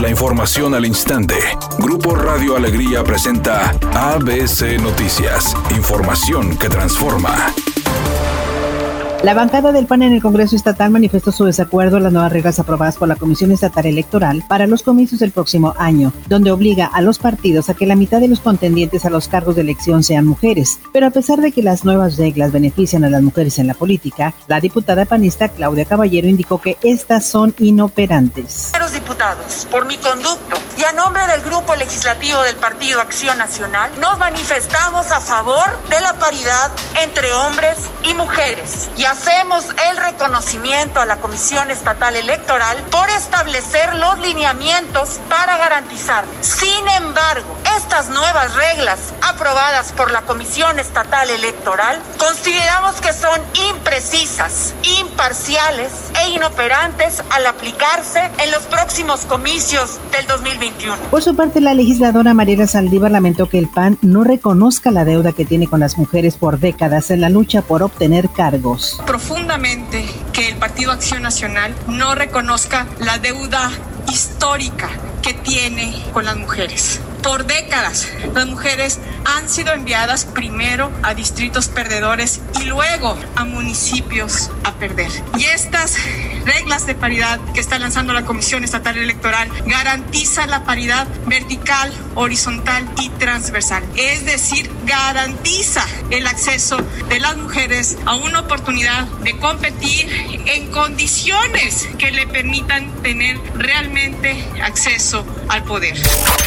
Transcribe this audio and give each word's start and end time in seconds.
La 0.00 0.08
información 0.08 0.76
al 0.76 0.86
instante. 0.86 1.34
Grupo 1.80 2.14
Radio 2.14 2.56
Alegría 2.56 3.02
presenta 3.02 3.70
ABC 3.94 4.80
Noticias. 4.80 5.56
Información 5.76 6.56
que 6.56 6.68
transforma. 6.68 7.52
La 9.24 9.34
bancada 9.34 9.72
del 9.72 9.86
PAN 9.86 10.02
en 10.02 10.12
el 10.12 10.22
Congreso 10.22 10.54
Estatal 10.54 10.92
manifestó 10.92 11.32
su 11.32 11.44
desacuerdo 11.44 11.96
a 11.96 12.00
las 12.00 12.12
nuevas 12.12 12.32
reglas 12.32 12.60
aprobadas 12.60 12.96
por 12.96 13.08
la 13.08 13.16
Comisión 13.16 13.50
Estatal 13.50 13.86
Electoral 13.86 14.44
para 14.48 14.68
los 14.68 14.84
comicios 14.84 15.18
del 15.18 15.32
próximo 15.32 15.74
año, 15.76 16.12
donde 16.28 16.52
obliga 16.52 16.86
a 16.86 17.02
los 17.02 17.18
partidos 17.18 17.68
a 17.68 17.74
que 17.74 17.84
la 17.84 17.96
mitad 17.96 18.20
de 18.20 18.28
los 18.28 18.38
contendientes 18.38 19.04
a 19.04 19.10
los 19.10 19.26
cargos 19.26 19.56
de 19.56 19.62
elección 19.62 20.04
sean 20.04 20.24
mujeres. 20.24 20.78
Pero 20.92 21.08
a 21.08 21.10
pesar 21.10 21.40
de 21.40 21.50
que 21.50 21.64
las 21.64 21.84
nuevas 21.84 22.16
reglas 22.16 22.52
benefician 22.52 23.02
a 23.02 23.10
las 23.10 23.22
mujeres 23.22 23.58
en 23.58 23.66
la 23.66 23.74
política, 23.74 24.34
la 24.46 24.60
diputada 24.60 25.04
panista 25.04 25.48
Claudia 25.48 25.84
Caballero 25.84 26.28
indicó 26.28 26.60
que 26.60 26.76
estas 26.84 27.26
son 27.26 27.52
inoperantes. 27.58 28.70
Por 29.70 29.84
mi 29.84 29.98
conducto 29.98 30.56
y 30.76 30.84
a 30.84 30.92
nombre 30.92 31.26
del 31.26 31.42
Grupo 31.42 31.74
Legislativo 31.74 32.40
del 32.42 32.54
Partido 32.54 33.00
Acción 33.00 33.36
Nacional, 33.36 33.90
nos 33.98 34.16
manifestamos 34.16 35.10
a 35.10 35.20
favor 35.20 35.66
de 35.88 36.00
la 36.00 36.12
paridad 36.14 36.70
entre 37.02 37.32
hombres 37.32 37.78
y 38.04 38.14
mujeres 38.14 38.88
y 38.96 39.04
hacemos 39.06 39.64
el 39.90 39.96
reconocimiento 39.96 41.00
a 41.00 41.06
la 41.06 41.16
Comisión 41.16 41.68
Estatal 41.72 42.14
Electoral 42.14 42.76
por 42.92 43.10
establecer 43.10 43.92
los 43.96 44.20
lineamientos 44.20 45.18
para 45.28 45.56
garantizar. 45.56 46.24
Sin 46.40 46.88
embargo, 46.88 47.58
estas 47.76 48.08
nuevas 48.10 48.54
reglas 48.54 48.98
aprobadas 49.22 49.92
por 49.92 50.10
la 50.10 50.22
Comisión 50.22 50.78
Estatal 50.78 51.28
Electoral 51.30 52.00
consideramos 52.18 53.00
que 53.00 53.12
son 53.12 53.40
imprecisas, 53.70 54.74
imparciales 55.00 55.90
e 56.24 56.30
inoperantes 56.30 57.22
al 57.30 57.46
aplicarse 57.46 58.30
en 58.42 58.50
los 58.50 58.62
próximos 58.64 59.20
comicios 59.26 59.98
del 60.12 60.26
2021. 60.26 60.96
Por 61.10 61.22
su 61.22 61.36
parte, 61.36 61.60
la 61.60 61.74
legisladora 61.74 62.34
Mariela 62.34 62.66
Saldívar 62.66 63.10
lamentó 63.10 63.48
que 63.48 63.58
el 63.58 63.68
PAN 63.68 63.98
no 64.02 64.24
reconozca 64.24 64.90
la 64.90 65.04
deuda 65.04 65.32
que 65.32 65.44
tiene 65.44 65.66
con 65.66 65.80
las 65.80 65.98
mujeres 65.98 66.36
por 66.36 66.58
décadas 66.58 67.10
en 67.10 67.20
la 67.20 67.28
lucha 67.28 67.62
por 67.62 67.82
obtener 67.82 68.28
cargos 68.30 69.00
profundamente 69.06 70.04
que 70.32 70.48
el 70.48 70.56
Partido 70.56 70.92
Acción 70.92 71.22
Nacional 71.22 71.74
no 71.86 72.14
reconozca 72.14 72.86
la 72.98 73.18
deuda 73.18 73.70
histórica 74.10 74.88
que 75.22 75.34
tiene 75.34 76.04
con 76.12 76.24
las 76.24 76.36
mujeres. 76.36 77.00
Por 77.22 77.46
décadas, 77.46 78.06
las 78.34 78.46
mujeres 78.46 78.98
han 79.36 79.48
sido 79.48 79.72
enviadas 79.72 80.24
primero 80.24 80.90
a 81.02 81.14
distritos 81.14 81.68
perdedores 81.68 82.40
y 82.60 82.64
luego 82.64 83.16
a 83.36 83.44
municipios 83.44 84.50
a 84.64 84.72
perder. 84.74 85.10
Y 85.36 85.44
estas 85.44 85.96
reglas 86.44 86.86
de 86.86 86.94
paridad 86.94 87.38
que 87.52 87.60
está 87.60 87.78
lanzando 87.78 88.14
la 88.14 88.24
Comisión 88.24 88.64
Estatal 88.64 88.96
Electoral 88.96 89.48
garantizan 89.66 90.50
la 90.50 90.64
paridad 90.64 91.06
vertical, 91.26 91.92
horizontal 92.14 92.88
y 93.02 93.10
transversal. 93.10 93.82
Es 93.96 94.24
decir, 94.24 94.70
garantiza 94.86 95.84
el 96.10 96.26
acceso 96.26 96.78
de 97.10 97.20
las 97.20 97.36
mujeres 97.36 97.98
a 98.06 98.16
una 98.16 98.40
oportunidad 98.40 99.04
de 99.24 99.36
competir 99.38 100.08
en 100.46 100.70
condiciones 100.70 101.86
que 101.98 102.10
le 102.10 102.26
permitan 102.26 102.90
tener 103.02 103.38
realmente 103.54 104.42
acceso 104.62 105.26
al 105.48 105.64
poder. 105.64 105.96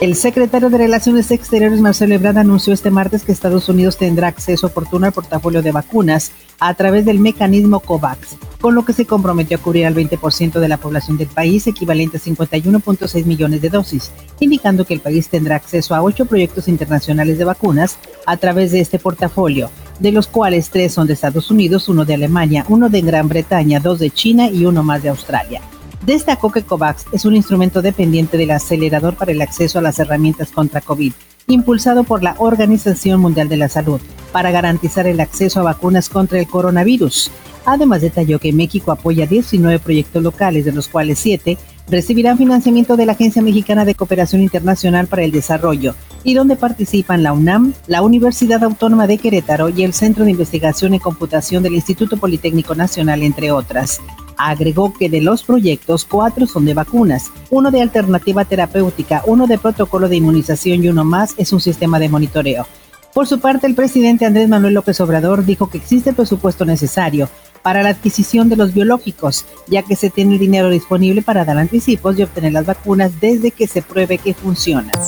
El 0.00 0.14
secretario 0.14 0.70
de 0.70 0.78
Relaciones 0.78 1.30
Exteriores, 1.32 1.80
Marcelo 1.80 2.14
Ebrard, 2.14 2.38
este 2.72 2.90
martes 2.90 3.24
que 3.24 3.32
Estados 3.32 3.68
Unidos 3.68 3.96
tendrá 3.96 4.28
acceso 4.28 4.68
oportuno 4.68 5.06
al 5.06 5.12
portafolio 5.12 5.62
de 5.62 5.72
vacunas 5.72 6.32
a 6.60 6.74
través 6.74 7.04
del 7.04 7.20
mecanismo 7.20 7.80
COVAX, 7.80 8.36
con 8.60 8.74
lo 8.74 8.84
que 8.84 8.92
se 8.92 9.06
comprometió 9.06 9.56
a 9.56 9.60
cubrir 9.60 9.86
al 9.86 9.94
20% 9.94 10.58
de 10.58 10.68
la 10.68 10.76
población 10.76 11.16
del 11.16 11.28
país, 11.28 11.66
equivalente 11.66 12.16
a 12.16 12.20
51.6 12.20 13.24
millones 13.24 13.62
de 13.62 13.70
dosis, 13.70 14.10
indicando 14.40 14.84
que 14.84 14.94
el 14.94 15.00
país 15.00 15.28
tendrá 15.28 15.56
acceso 15.56 15.94
a 15.94 16.02
ocho 16.02 16.26
proyectos 16.26 16.68
internacionales 16.68 17.38
de 17.38 17.44
vacunas 17.44 17.98
a 18.26 18.36
través 18.36 18.72
de 18.72 18.80
este 18.80 18.98
portafolio, 18.98 19.70
de 20.00 20.12
los 20.12 20.26
cuales 20.26 20.70
tres 20.70 20.94
son 20.94 21.06
de 21.06 21.14
Estados 21.14 21.50
Unidos, 21.50 21.88
uno 21.88 22.04
de 22.04 22.14
Alemania, 22.14 22.64
uno 22.68 22.88
de 22.88 23.00
Gran 23.00 23.28
Bretaña, 23.28 23.80
dos 23.80 23.98
de 23.98 24.10
China 24.10 24.48
y 24.48 24.66
uno 24.66 24.82
más 24.82 25.02
de 25.02 25.10
Australia. 25.10 25.60
Destacó 26.04 26.50
que 26.50 26.62
COVAX 26.62 27.06
es 27.12 27.24
un 27.24 27.34
instrumento 27.34 27.82
dependiente 27.82 28.36
del 28.36 28.52
acelerador 28.52 29.14
para 29.14 29.32
el 29.32 29.42
acceso 29.42 29.78
a 29.78 29.82
las 29.82 29.98
herramientas 29.98 30.50
contra 30.50 30.80
COVID, 30.80 31.12
impulsado 31.48 32.04
por 32.04 32.22
la 32.22 32.34
Organización 32.38 33.20
Mundial 33.20 33.48
de 33.48 33.56
la 33.56 33.68
Salud, 33.68 34.00
para 34.32 34.50
garantizar 34.50 35.06
el 35.06 35.20
acceso 35.20 35.60
a 35.60 35.64
vacunas 35.64 36.08
contra 36.08 36.38
el 36.38 36.46
coronavirus. 36.46 37.30
Además, 37.64 38.02
detalló 38.02 38.38
que 38.38 38.52
México 38.52 38.92
apoya 38.92 39.26
19 39.26 39.78
proyectos 39.78 40.22
locales, 40.22 40.64
de 40.64 40.72
los 40.72 40.88
cuales 40.88 41.18
7 41.18 41.58
recibirán 41.90 42.36
financiamiento 42.36 42.96
de 42.96 43.06
la 43.06 43.12
Agencia 43.12 43.42
Mexicana 43.42 43.84
de 43.84 43.94
Cooperación 43.94 44.42
Internacional 44.42 45.06
para 45.06 45.22
el 45.22 45.32
Desarrollo, 45.32 45.94
y 46.22 46.34
donde 46.34 46.56
participan 46.56 47.22
la 47.22 47.32
UNAM, 47.32 47.72
la 47.86 48.02
Universidad 48.02 48.62
Autónoma 48.62 49.06
de 49.06 49.18
Querétaro 49.18 49.70
y 49.70 49.84
el 49.84 49.94
Centro 49.94 50.24
de 50.24 50.32
Investigación 50.32 50.94
en 50.94 51.00
Computación 51.00 51.62
del 51.62 51.74
Instituto 51.74 52.18
Politécnico 52.18 52.74
Nacional, 52.74 53.22
entre 53.22 53.50
otras. 53.50 54.00
Agregó 54.38 54.94
que 54.94 55.10
de 55.10 55.20
los 55.20 55.42
proyectos, 55.42 56.04
cuatro 56.04 56.46
son 56.46 56.64
de 56.64 56.74
vacunas, 56.74 57.30
uno 57.50 57.70
de 57.70 57.82
alternativa 57.82 58.44
terapéutica, 58.44 59.22
uno 59.26 59.46
de 59.46 59.58
protocolo 59.58 60.08
de 60.08 60.16
inmunización 60.16 60.82
y 60.84 60.88
uno 60.88 61.04
más 61.04 61.34
es 61.36 61.52
un 61.52 61.60
sistema 61.60 61.98
de 61.98 62.08
monitoreo. 62.08 62.66
Por 63.12 63.26
su 63.26 63.40
parte, 63.40 63.66
el 63.66 63.74
presidente 63.74 64.26
Andrés 64.26 64.48
Manuel 64.48 64.74
López 64.74 65.00
Obrador 65.00 65.44
dijo 65.44 65.68
que 65.68 65.78
existe 65.78 66.10
el 66.10 66.16
presupuesto 66.16 66.64
necesario 66.64 67.28
para 67.68 67.82
la 67.82 67.90
adquisición 67.90 68.48
de 68.48 68.56
los 68.56 68.72
biológicos, 68.72 69.44
ya 69.66 69.82
que 69.82 69.94
se 69.94 70.08
tiene 70.08 70.32
el 70.32 70.38
dinero 70.38 70.70
disponible 70.70 71.20
para 71.20 71.44
dar 71.44 71.58
anticipos 71.58 72.18
y 72.18 72.22
obtener 72.22 72.54
las 72.54 72.64
vacunas 72.64 73.20
desde 73.20 73.50
que 73.50 73.66
se 73.66 73.82
pruebe 73.82 74.16
que 74.16 74.32
funcionan. 74.32 74.98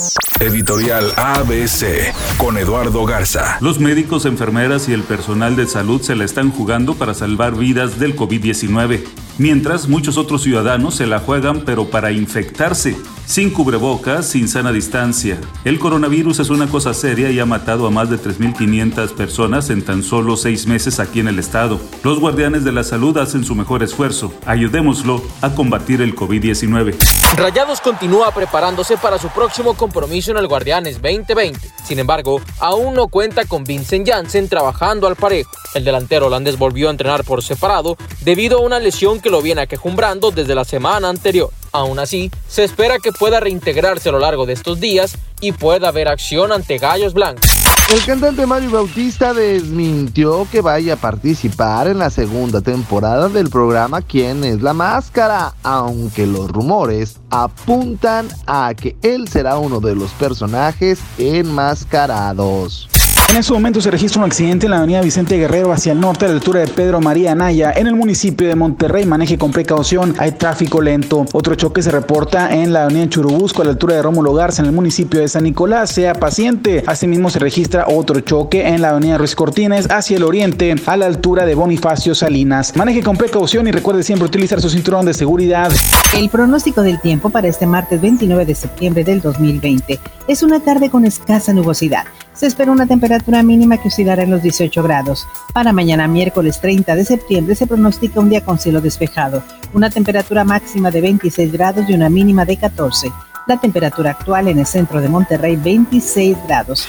Editorial 0.41 1.11
ABC 1.17 2.13
con 2.37 2.59
Eduardo 2.59 3.07
Garza. 3.07 3.57
Los 3.63 3.81
médicos, 3.81 4.27
enfermeras 4.27 4.91
y 4.91 4.93
el 4.93 5.05
personal 5.05 5.57
de 5.57 5.67
salud 5.67 6.03
se 6.03 6.15
la 6.15 6.27
están 6.27 6.51
jugando 6.51 6.97
para 6.97 7.15
salvar 7.15 7.57
vidas 7.57 7.99
del 7.99 8.15
COVID-19, 8.15 9.05
mientras 9.39 9.89
muchos 9.89 10.19
otros 10.19 10.43
ciudadanos 10.43 10.97
se 10.97 11.07
la 11.07 11.19
juegan 11.19 11.63
pero 11.65 11.89
para 11.89 12.13
infectarse, 12.13 12.95
sin 13.31 13.51
cubrebocas, 13.51 14.27
sin 14.27 14.49
sana 14.49 14.73
distancia. 14.73 15.39
El 15.65 15.79
coronavirus 15.79 16.41
es 16.41 16.51
una 16.51 16.67
cosa 16.67 16.93
seria 16.93 17.31
y 17.31 17.39
ha 17.39 17.47
matado 17.47 17.87
a 17.87 17.91
más 17.91 18.11
de 18.11 18.19
3.500 18.19 19.15
personas 19.15 19.71
en 19.71 19.85
tan 19.85 20.03
solo 20.03 20.37
seis 20.37 20.67
meses 20.67 20.99
aquí 20.99 21.21
en 21.21 21.29
el 21.29 21.39
estado. 21.39 21.79
Los 22.03 22.19
guardianes 22.19 22.65
de 22.65 22.73
la 22.73 22.83
salud 22.83 23.17
hacen 23.19 23.45
su 23.45 23.55
mejor 23.55 23.85
esfuerzo. 23.85 24.33
Ayudémoslo 24.47 25.23
a 25.43 25.55
combatir 25.55 26.03
el 26.03 26.17
COVID-19. 26.17 26.97
Rayados 27.37 27.81
continúa 27.81 28.35
preparándose 28.35 28.97
para 28.97 29.17
su 29.17 29.29
próximo 29.29 29.75
compromiso 29.75 30.33
en 30.33 30.39
el 30.39 30.49
Guardianes 30.49 31.01
2020. 31.01 31.61
Sin 31.85 32.01
embargo, 32.01 32.41
aún 32.59 32.95
no 32.95 33.07
cuenta 33.07 33.45
con 33.45 33.63
Vincent 33.63 34.09
Janssen 34.09 34.49
trabajando 34.49 35.07
al 35.07 35.15
parejo. 35.15 35.53
El 35.75 35.85
delantero 35.85 36.27
holandés 36.27 36.59
volvió 36.59 36.89
a 36.89 36.91
entrenar 36.91 37.23
por 37.23 37.45
separado 37.45 37.97
debido 38.23 38.59
a 38.59 38.63
una 38.63 38.81
lesión 38.81 39.21
que 39.21 39.31
lo 39.31 39.41
viene 39.41 39.61
aquejumbrando 39.61 40.33
desde 40.33 40.57
la 40.57 40.65
semana 40.65 41.09
anterior. 41.09 41.51
Aún 41.73 41.99
así, 41.99 42.31
se 42.49 42.65
espera 42.65 42.99
que 42.99 43.13
pueda 43.13 43.41
reintegrarse 43.41 44.09
a 44.09 44.13
lo 44.13 44.19
largo 44.19 44.47
de 44.47 44.55
estos 44.55 44.81
días 44.81 45.17
y 45.41 45.53
pueda 45.53 45.89
haber 45.89 46.09
acción 46.09 46.53
ante 46.53 46.79
Gallos 46.79 47.15
Blancos. 47.15 47.51
El 47.91 48.05
cantante 48.05 48.47
Mario 48.47 48.71
Bautista 48.71 49.35
desmintió 49.35 50.47
que 50.53 50.61
vaya 50.61 50.95
a 50.95 50.97
participar 50.97 51.89
en 51.89 51.99
la 51.99 52.09
segunda 52.11 52.61
temporada 52.61 53.29
del 53.29 53.51
programa 53.51 54.01
¿Quién 54.01 54.45
es 54.45 54.63
la 54.63 54.73
máscara? 54.73 55.55
Aunque 55.65 56.25
los 56.25 56.49
rumores 56.49 57.17
apuntan 57.31 58.29
a 58.47 58.75
que 58.75 58.97
él 59.03 59.27
será 59.27 59.59
uno 59.59 59.81
de 59.81 59.97
los 59.97 60.13
personajes 60.13 61.01
enmascarados. 61.19 62.89
En 63.31 63.37
ese 63.37 63.53
momento 63.53 63.81
se 63.81 63.93
registra 63.93 64.19
un 64.19 64.27
accidente 64.27 64.67
en 64.67 64.73
la 64.73 64.79
avenida 64.79 65.01
Vicente 65.03 65.39
Guerrero 65.39 65.73
hacia 65.73 65.93
el 65.93 66.01
norte 66.01 66.25
a 66.25 66.29
la 66.29 66.35
altura 66.35 66.61
de 66.61 66.67
Pedro 66.67 67.01
María 67.01 67.31
Anaya 67.31 67.73
en 67.75 67.87
el 67.87 67.95
municipio 67.95 68.49
de 68.49 68.57
Monterrey. 68.57 69.07
Maneje 69.07 69.39
con 69.39 69.53
precaución, 69.53 70.17
hay 70.19 70.33
tráfico 70.33 70.83
lento. 70.83 71.25
Otro 71.33 71.55
choque 71.55 71.81
se 71.81 71.93
reporta 71.93 72.53
en 72.53 72.73
la 72.73 72.85
avenida 72.85 73.09
Churubusco 73.09 73.63
a 73.63 73.67
la 73.67 73.71
altura 73.71 73.95
de 73.95 74.03
Rómulo 74.03 74.35
Garza 74.35 74.63
en 74.63 74.67
el 74.67 74.75
municipio 74.75 75.21
de 75.21 75.29
San 75.29 75.45
Nicolás. 75.45 75.91
Sea 75.91 76.15
paciente. 76.15 76.83
Asimismo 76.89 77.31
se 77.31 77.39
registra 77.39 77.87
otro 77.87 78.19
choque 78.19 78.67
en 78.67 78.83
la 78.83 78.91
avenida 78.91 79.17
Ruiz 79.17 79.37
Cortines 79.37 79.89
hacia 79.93 80.17
el 80.17 80.25
oriente 80.25 80.75
a 80.87 80.97
la 80.97 81.07
altura 81.07 81.47
de 81.47 81.55
Bonifacio 81.55 82.17
Salinas. 82.17 82.75
Maneje 82.75 83.05
con 83.05 83.17
precaución 83.17 83.69
y 83.69 83.71
recuerde 83.71 84.03
siempre 84.03 84.27
utilizar 84.27 84.61
su 84.61 84.69
cinturón 84.69 85.07
de 85.07 85.15
seguridad. 85.15 85.71
El 86.17 86.31
pronóstico 86.31 86.83
del 86.83 87.01
tiempo 87.01 87.31
para 87.31 87.47
este 87.47 87.69
martes 87.69 88.01
29 88.01 88.45
de 88.45 88.57
septiembre 88.57 89.05
del 89.05 89.21
2020 89.21 90.01
es 90.27 90.43
una 90.43 90.59
tarde 90.59 90.91
con 90.91 91.05
escasa 91.05 91.53
nubosidad. 91.53 92.07
Se 92.41 92.47
espera 92.47 92.73
una 92.73 92.87
temperatura 92.87 93.43
mínima 93.43 93.77
que 93.77 93.89
oscilará 93.89 94.23
en 94.23 94.31
los 94.31 94.41
18 94.41 94.83
grados. 94.83 95.29
Para 95.53 95.75
mañana 95.75 96.09
miércoles 96.09 96.59
30 96.59 96.95
de 96.95 97.05
septiembre 97.05 97.55
se 97.55 97.67
pronostica 97.67 98.19
un 98.19 98.31
día 98.31 98.43
con 98.43 98.59
cielo 98.59 98.81
despejado, 98.81 99.43
una 99.75 99.91
temperatura 99.91 100.43
máxima 100.43 100.91
de 100.91 101.03
26 101.03 101.53
grados 101.53 101.85
y 101.87 101.93
una 101.93 102.09
mínima 102.09 102.47
de 102.47 102.57
14. 102.57 103.13
La 103.47 103.61
temperatura 103.61 104.13
actual 104.13 104.49
en 104.49 104.59
el 104.59 104.65
centro 104.65 105.03
de 105.03 105.11
Monterrey 105.11 105.57
26 105.57 106.39
grados. 106.49 106.89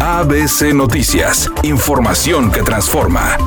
ABC 0.00 0.74
Noticias, 0.74 1.48
información 1.62 2.50
que 2.50 2.62
transforma. 2.62 3.38